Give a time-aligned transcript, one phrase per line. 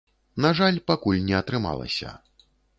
[0.45, 2.19] На жаль, пакуль не атрымалася.